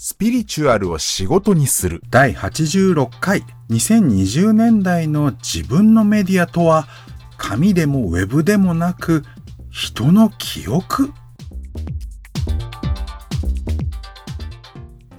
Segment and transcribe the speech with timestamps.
[0.00, 2.00] スピリチュアルを仕事にする。
[2.08, 6.86] 第86回2020年代の自分のメディアとは
[7.36, 9.24] 紙でもウェブでもなく
[9.70, 11.12] 人の記憶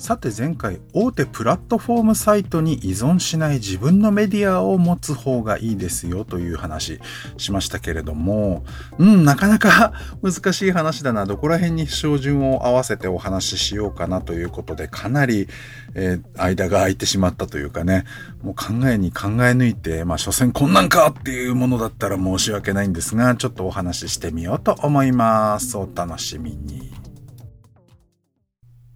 [0.10, 7.00] さて前回大手プラットフォームサイトに依存しない自分のメディアを持つ方がいいですよという話
[7.38, 8.66] しましたけれども
[8.98, 11.28] うんなかなか 難しい話だな。
[11.28, 15.48] どこら辺に照準を合わせてお話ししようかなということでかなり、
[15.94, 18.04] えー、間が空いてしまったというかね。
[18.42, 25.78] もう考えに考え抜いてまあ所詮こんなんかっていうものだったら申し訳ないんですがちょっとお話ししてみようと思います。
[25.78, 26.92] お楽しみに。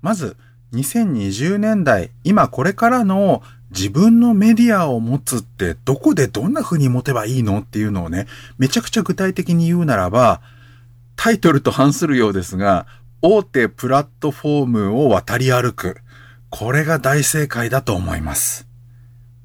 [0.01, 0.35] まず
[0.73, 8.27] 2020年代、今これからの自分のメディアを持つってどこでどんな風に持てばいいのっていうのをね、
[8.57, 10.41] めちゃくちゃ具体的に言うならば、
[11.15, 12.87] タイトルと反するようですが、
[13.21, 15.97] 大手プラットフォームを渡り歩く。
[16.49, 18.67] これが大正解だと思います。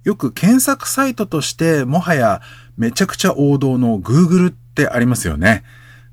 [0.04, 2.40] よく検索サイトとしてもはや
[2.78, 5.64] めちゃくちゃ王道の Google ってありますよね。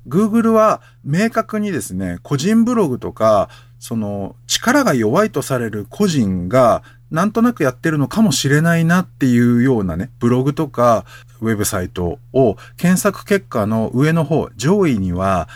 [0.06, 11.04] Google は明確にですね、個人ブログとかその力が弱いとされる個人がなんとなくやってるのかもしれないなっていうようなね、ブログとか
[11.40, 15.48] ウェブサイトを検索結果の上の方、上位には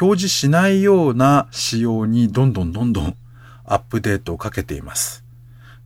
[0.00, 3.14] 表示しないような仕様にどんどんどんどん
[3.64, 5.22] アップデートをかけています。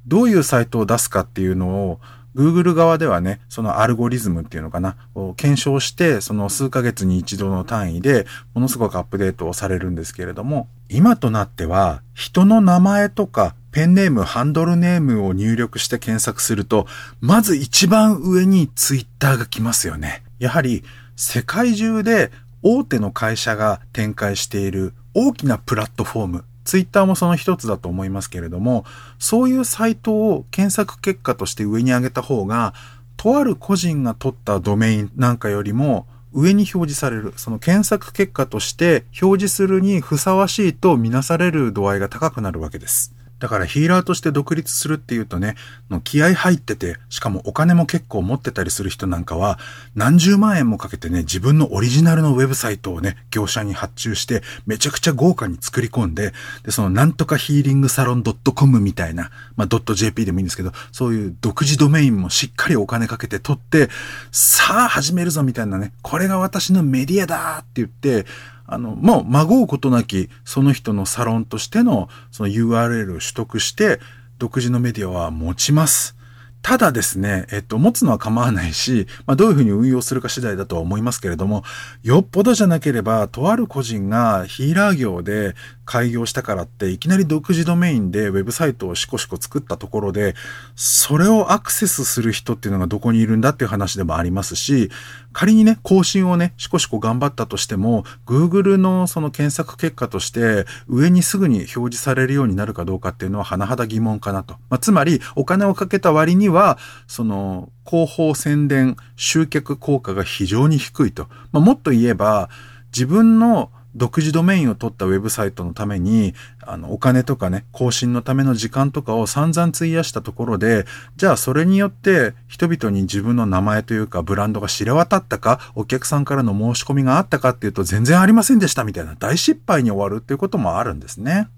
[0.07, 2.01] どういうサイトを出すかっていうのを
[2.37, 16.87] Google 側ではね、そのアルゴリズムっていうのかな、を検証して、その数ヶ月に一度の単位で、ものすごくアップデートをされるんですけれども、今となっては、人の名前とか、ペンネーム、ハンドルネームを入力して検索すると、
[17.21, 20.23] まず一番上にツイッターが来ますよね。
[20.39, 20.85] やはり、
[21.17, 22.31] 世界中で
[22.63, 28.85] 大手の会社が展開している大きなプラットフォーム、ツイッターもその一つだと思いますけれども、
[29.19, 32.75] そういうサイトを検索結果として上に上げた方が、
[33.17, 43.16] とある個人が取ったドメインなんかよりも上に表示される、その検索結果として表示するにふさわしいとみなされる度合いが高くなるわけです。
[43.39, 45.57] だからヒーラーとして独立するっていうとね、
[46.05, 49.59] 気合入ってて、しかもお金も結構持ってたりする人なんかは、
[49.95, 56.33] 何十万円もかけてね、自分のオリジナルのウェブサイトをね、業者に発注して、めちゃくちゃ豪華に作り込んで、
[56.65, 63.91] で、そのなんとかヒーリングサロン .com みたいな、まあ、.jp でもいいんですけど、そういう独自ドメインもしっかりお金かけて取って、
[64.33, 68.27] さあ始めるぞみたいなね、これが私のメディアだって言って、
[68.67, 74.01] あの、もう、まごうことなき、その人のサロンとしての、その URL を取得して、
[74.39, 76.16] 独自のメディアは持ちます。
[76.63, 81.63] ただですね、えっと、持つのは構わないし、まあ、どういうふうに運用するか次第だとは思いますけれども、
[82.03, 90.35] よっぽどじゃなければ、とある個人がヒーラー業で開業したからって、いきなり独自ドメインでウェブサイトをシコシコ作ったところで、
[90.75, 94.91] それをアクセスする人っていうのがどこにいるんだっていう話でもありますし、
[95.33, 104.55] 仮にね、更新をね、シコシコ頑張ったとしても、Google のその検索結果として、上にすぐに表示されるようになるかどうかっていうのは甚だ疑問かなと。
[104.71, 111.29] まあ、つまり、お金をかけた割にには、その、広報宣伝、集客効果が非常に低いと。
[111.53, 112.49] まあ、もっと言えば、
[112.93, 120.85] 自分の独自ドメインを取ったウェブサイトのために、あの、お金とかね、更新のための時間とかを散々費やしたところで、
[121.17, 131.49] じゃあそれによって人々に自分の名前というかブランドが知れ渡ったか、お客さんからの申し込みがあったかっていうと全然ありませんでしたみたいな大失敗に終わるっていうこともあるんですね。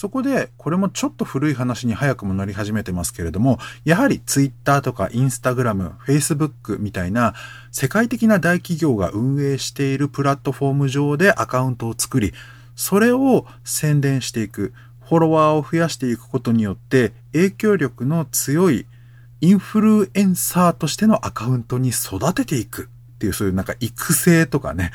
[0.00, 7.34] そこで、これもちょっと古い話に早くも乗り始めてますけれども、やはり Twitter とか Instagram、Facebook みたいな
[7.70, 12.32] 世界的な大企業が運営しているプラットフォーム上でアカウントを作り、
[12.74, 14.72] それを宣伝していく、
[15.06, 18.86] フォロワーを増やしていくことによって影響力の強い
[19.42, 24.92] インフルエンサーとしてのアカウントに育てていくっていうそういうなんか育成とかね、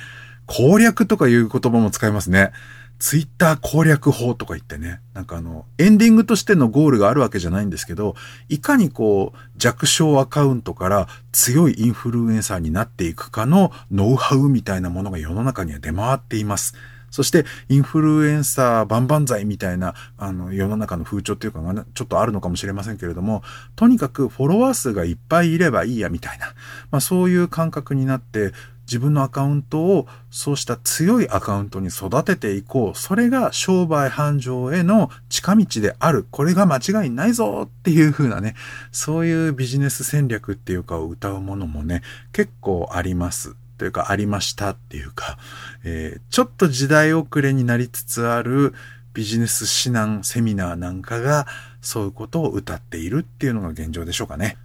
[0.48, 2.54] 攻略とかいう言葉も使いますね。
[3.00, 8.16] ツイッター攻略法とか言ってね、なんかあの、エンディングとしてのゴールがあるわけじゃないんですけど、
[8.50, 16.76] いかにこう、弱小アカウントから強いインフルエンサーになっていくかのノウハウみたいなものが世の中には出回っています。
[17.16, 23.42] そして、インフルエンサー万々歳みたいな、あの、世の中の風潮っていうかが、ちょっとあるのかもしれませんけれども、
[23.78, 26.48] とにかくフォロワー数がいっぱいいればいいや、みたいな、
[26.92, 28.52] まあそういう感覚になって、
[28.86, 32.98] 自分のアカウントをそうした強いアカウントに育てていこう。
[32.98, 36.26] それが商売繁盛への近道である。
[36.30, 38.56] これが間違いないぞっていう風なね、
[38.92, 42.02] そういうビジネス戦略っていうかを歌うものもね、
[42.32, 43.56] 結構あります。
[43.78, 45.38] というかありましたっていうか、
[45.84, 48.74] えー、ちょっと時代遅れになりつつある
[49.14, 51.48] ビジネス指南セミナーなんかが
[51.82, 54.58] そういうことを謳っているっていうのが現状でしょうかね。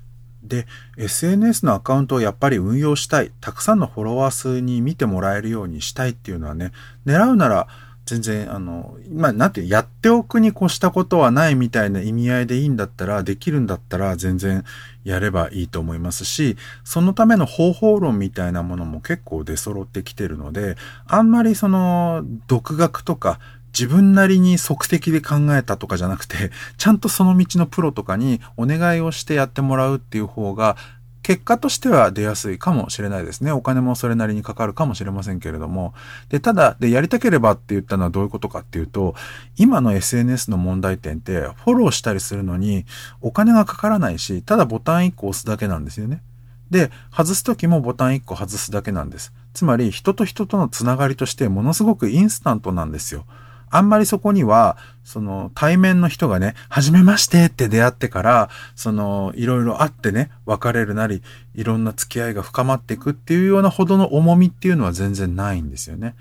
[0.51, 0.67] で、
[0.99, 6.73] SNS のアカウントをやっぱり運用したい、たくさんのフォロワー数に見てもらえるようにしたいっていうのはね、
[7.07, 7.69] 狙うなら
[8.11, 14.65] 全然、あの、まあ、なんてやっておくに越したことはないみたいな意味合いでいいんだったら、できるんだったら全然
[15.05, 20.77] やればいいと思いますし、そのための方法論みたいなものも結構出揃ってきてるので、
[21.07, 23.39] あんまりその、独学とか、
[23.73, 30.77] 自分なりに即席で考えたとかじゃなくて、ちゃんとその道のプロとかにお願いをしてやってもらうっていう方が、
[31.23, 33.53] 結果としては出やすいかもしれないですね。
[33.53, 35.95] お金もそれなりにかかるかもしれませんけれども。
[36.31, 39.15] で、ただ、で、やりたければって言ったのはどういうことかっていうと、
[39.57, 42.87] 今の SNS の問題点って、フォローしたりするのに
[43.21, 46.23] お金がかからないし、ただボタン1個押すだけなんですよね。
[46.71, 49.33] で、外すときもボタン1個外すだけなんです。
[49.53, 53.27] つまり、人と人とのつながりとしてものすごくインスタントなんですよ。
[53.71, 61.23] あんまりそこには、その対面の人がね、初めましてって出会ってから、そのいろいろあってね、別れるなり、
[61.55, 66.15] いろんな付き合いが深まっていくっていうようなほどの重みっていうのは全然ないんですよね。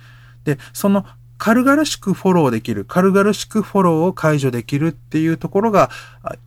[0.46, 1.06] で、その
[1.38, 5.90] 軽々しくフォローできる、軽々しくフォローを解除できるっていうところが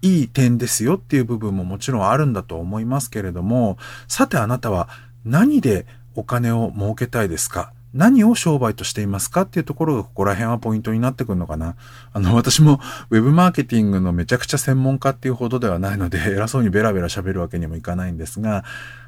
[0.02, 4.90] いい点ですよっていう部分ももちろんあるんだと思いますけれども、さてあなたは
[5.25, 7.72] 何でお金を儲けたいですか？
[7.94, 11.77] 何を商売としていますかっていうところがここら辺はポイントになってくるのかな。
[12.12, 12.81] あの、私も
[13.11, 18.65] web マーケティングのめちゃくちゃ専門家っていうほどではないので、 偉そうにベラベラ喋るわけにもいかないんですが、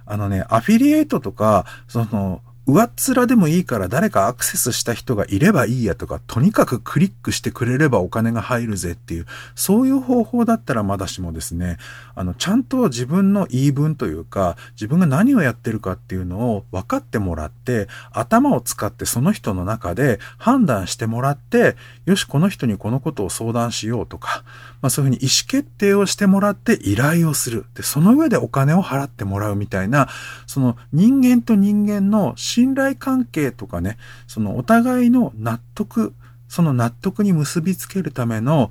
[0.07, 11.76] あのね、アフィリエイトとか、その、上っ面でもいいから誰かアクセスした人がいればいいやとか、とにかくクリックしてくれればお金が入るぜっていう、そういう方法だったらまだしもですね、
[12.14, 21.76] あの、ちゃんと自分の言い分というか、自分が何をやってるかっていうのを分かってもらって、頭を使ってその人の中で判断してもらって、
[22.06, 24.43] よし、この人にこのことを相談しようとか、
[24.81, 27.66] まあそういうふうに意思決定をしてもらって依頼をする。
[27.75, 30.08] で、その上でお金を払ってもらうみたいな、
[30.46, 33.99] その人間と人間の信頼関係とかね、
[34.29, 36.15] そのお互いの納得、
[36.47, 38.71] その納得に結びつけるための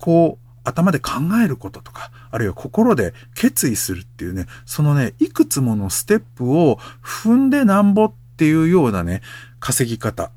[0.00, 1.12] 考、頭で考
[1.42, 9.22] えることとか、あるいは心で決意するっていうね、そのね、いくつものステップを踏んでなんぼっていうようなね、
[9.60, 10.32] 稼ぎ方、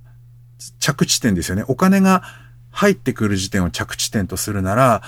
[0.80, 1.66] 着地点ですよね。
[1.68, 2.22] お金が
[2.69, 5.01] 入ってくる時点を着地点とするなら、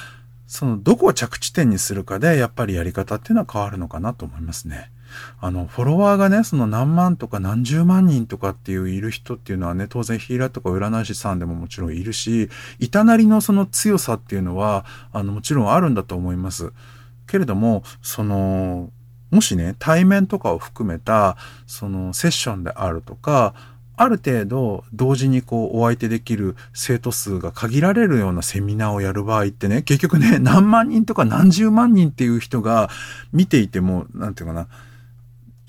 [0.47, 4.89] そのどこを着地点にするかで、やっぱりやり方っていうのは変わるのかなと思いますね。
[5.39, 16.71] あの、フォロワーがね、その何万とか何十万人とかっていういる人っていうのはね、当然ヒーラーとか占い師さんでももちろんいるし、いたなりのその強さっていうのは、あの、もちろんあるんだと思います。
[17.27, 18.91] けれども、その、
[19.31, 23.53] もしね、対面とかを含めた、そのセッションであるとか、
[23.97, 32.89] ある程度同時にこうお相手できる生徒数が限られるようなセミナーをやる場合ってね、結局ね、何万人とか何十万人っていう人が
[33.31, 34.67] 見ていても、なんていうかな、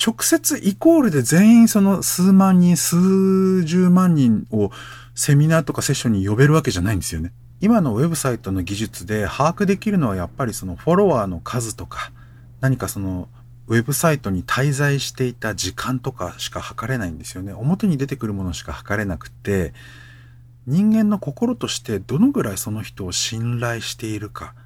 [0.06, 4.70] 直接イコールで全員その数万人、数十万人を
[5.17, 7.32] セミナーとかセッションに呼べるわけじゃないんですよね。
[7.61, 12.12] 今のウェブサイトの技術で把握できるのはやっぱりそのフォロワーの数とか、
[12.61, 13.29] 何かその
[13.67, 17.52] ウェブサイトに滞在していた時間とかしか測れないんですよね。
[17.52, 19.75] 表に出てくるものしか測れなくて、
[20.69, 24.62] 人間の心としてどのぐらいその人を信頼しているかっ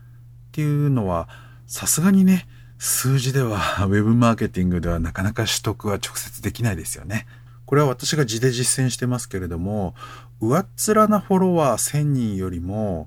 [0.53, 1.29] ていうのは、
[1.67, 2.47] さすがにね、
[2.83, 7.27] 数字では、 ウェブマーケティングではなかなか取得は直接できないですよね。
[7.67, 9.95] これは私が字で実践してますけれども、
[10.41, 13.07] 上っ面なフォロワー1000人よりも、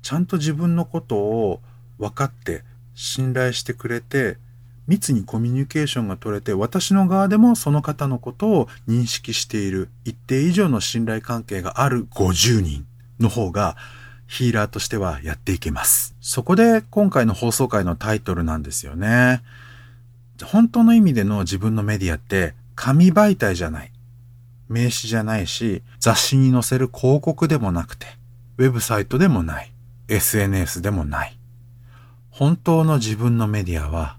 [0.00, 1.60] ちゃんと自分のことを
[1.98, 4.38] 分かって信頼してくれて、
[4.86, 12.86] 密にコミュニケーションが取れて、私の側でもその方のことを認識している、一定以上の信頼関係がある50人
[13.20, 13.76] の方が、
[14.34, 16.16] ヒーラーとしてはやっていけます。
[16.20, 19.42] そこで今回の放送回のタイトルなんですよね。
[20.42, 23.92] 本当の意味での自分のメディアって紙媒体じゃない。
[24.68, 28.06] 名刺じゃないし、雑誌に載せる広告でもなくて、
[28.58, 29.72] ウェブサイトでもない。
[30.08, 31.38] SNS でもない。
[32.30, 34.16] 本当の自分のメディアは、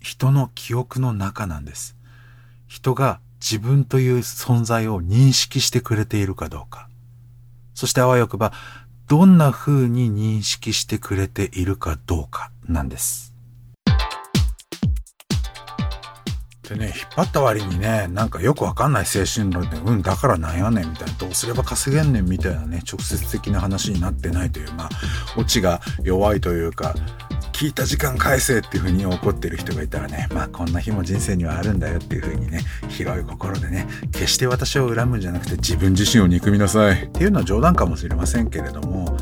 [0.00, 1.94] 人の記憶の中なんです。
[2.66, 6.87] 人が自分という存在を認識してくれているかどうか。
[7.78, 8.52] そしてあわよくば、
[9.06, 13.32] どんな風に認識してくれているかどうかなんです。
[16.68, 24.88] でね、引っ張った割にね、なんかよくわかんない精神論で、うん、だからなんやねんみたいな、どうすれば稼げんねんみたいなね、直接的な話になってないという、まあ、
[25.36, 26.96] オチが弱いというか、
[27.58, 37.06] 聞いた時間返せっていうふうに怒ってる人がいたらね、まあこんな日も人生にはあるんだよっていうふうにね、広い心でね、決して私を恨むんじゃなくて自分自身を憎みなさい。
[37.06, 39.18] っていうのは冗談かもしれませんけれども、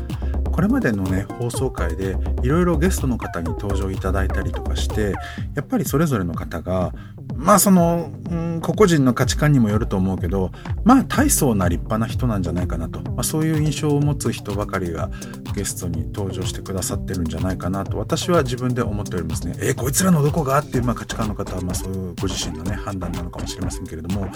[0.51, 5.15] これまでのね放送回でいろいろゲストの方に登場いただいたりとかして
[5.55, 6.93] やっぱりそれぞれの方が
[7.37, 10.51] まあその、うん、個々人の価値観にもよると思うけど
[10.83, 15.09] まあ大層な立派な人なんじゃないかなと、まあ、そういう印象を持つ人ばかりが
[15.55, 17.97] ゲストに登場してくださってるんじゃないかなと。
[17.97, 19.55] 私は自分で思っておりますね。
[19.59, 20.59] えー、こいつらのどこが？
[20.59, 24.27] っていう、まあ、価値観の方は、まあ、そういうご自身のね判断なのかもしれませんけれども。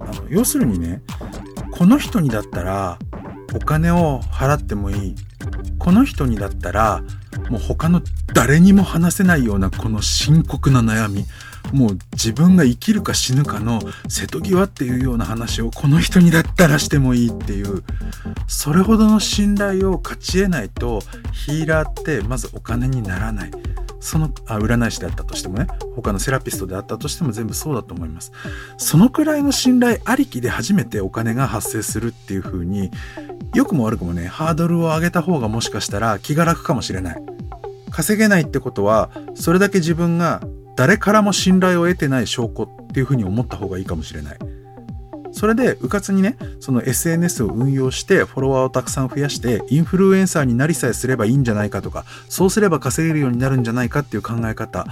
[0.00, 1.02] あの要するにね
[1.70, 2.98] この人にだったら
[3.54, 5.14] お金を払ってもいい。
[5.78, 7.02] この人にだったら
[7.50, 11.26] もう他の誰にも話せないようなこの深刻な悩み
[11.72, 17.82] もう自分が生きるか死ぬかの瀬戸際っていうような話をこの人にだったらしてもいいっていう
[18.46, 21.00] それほどの信頼を勝ち得ないと
[21.32, 23.50] ヒーラーってまずお金にならない。
[24.04, 28.32] そのあ占い師であったとしてもね他のセラピストであったとしても全部そうだと思います。
[28.76, 32.90] そのくらいの信頼ありきで初めてお金が発生するっていう風に
[33.54, 37.22] 良くも悪くもねハードルを上げた方がもしかしたら気が楽かもしれない。
[37.90, 40.42] 稼げないってことはそれだけ自分が
[40.76, 44.38] 誰からも信頼を得てない証拠っていう風に思った方がいいかもしれない。
[45.34, 54.86] それで、うかつにね、その SNS を運用してフォロワーをたくさん増やして、インフルエンサーになりさえすればいいんじゃないかとか、そうすれば稼げるようになるんじゃないかっていう考え方、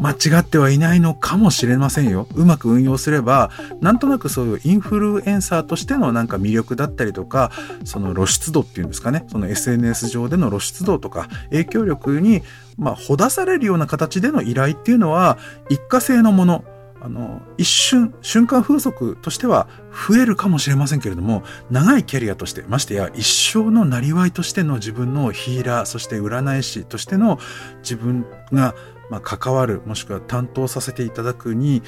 [0.00, 2.26] 間違ってはいないのかもしれませんよ。
[2.34, 3.50] うまく運用すれば、
[3.80, 7.50] なんとなくそういうインフルエンサーとしてのなんか魅力だったりとか、
[7.84, 12.42] その露出度っていうんですかね、その SNS 上での露出度とか、影響力に、
[12.78, 15.38] まあ、ほだされるような形での依頼っていうのは、
[15.68, 16.64] 一過性のもの、
[17.04, 19.68] あの、一瞬、瞬間風速としては
[20.08, 27.38] 増えるかもしれませんけれども、長いキャリアとして、ましてや一生のなりわいとしての自分のヒーラー、そして占い師としての
[27.82, 28.74] 自分が、
[29.10, 31.82] まあ、関わる、もしくは担当させていただくに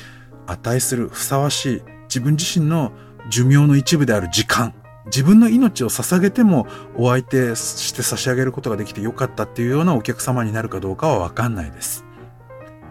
[0.47, 2.93] 値するふさわしい自分自身の
[3.31, 4.75] 寿命の一部である時間、
[5.07, 12.05] 自分の命を捧げてもお相手して差し上げることができてよかったっていうようなお客様になるかどうかはわかんないです。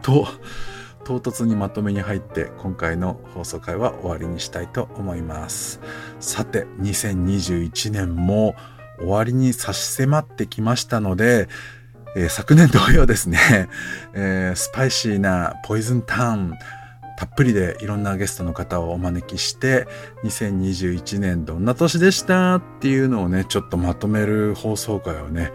[0.01, 0.27] と、
[1.05, 5.79] 唐突にまとめに入って今回の放送回は終わりにしたいと思います。
[6.19, 8.55] さて、2021年も
[8.97, 11.47] 終わりに差し迫ってきましたので、
[12.15, 13.69] えー、昨年同様ですね、
[14.13, 16.53] えー、スパイシーなポイズンタウン、
[17.17, 19.87] たっぷりでいろんなゲストの方をお招きして、
[20.23, 25.51] 2021年どんな年でしたっていうのをね、ちょっとまとめる放送回をね、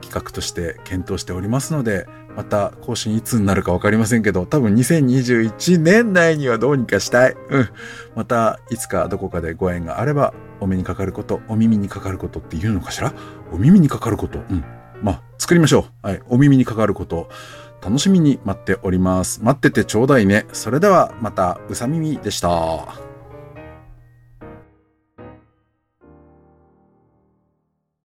[0.00, 7.36] 企画として検討しておりますので、また更新いつになるかわかりませんけど、多分2021年内にはどうにかしたい。
[7.50, 7.68] うん。
[8.14, 13.12] また、いつかどこかでご縁があれば、お目にかかること、お耳にかかることって言うのかしら？
[13.52, 14.38] お耳にかかること。
[14.38, 14.64] うん。
[15.02, 16.06] まあ、作りましょう。
[16.06, 16.22] はい。
[16.28, 17.28] お耳にかかること、
[17.82, 19.42] 楽しみに待っております。
[19.42, 20.46] 待っててちょうだいね。
[20.52, 23.11] それでは、また、うさ耳でした。